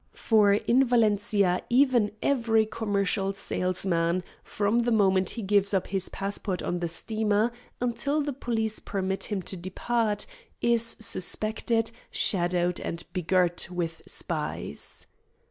[0.17, 6.63] For in Valencia even every commercial salesman, from the moment he gives up his passport
[6.63, 10.25] on the steamer until the police permit him to depart,
[10.59, 15.05] is suspected, shadowed, and begirt with spies.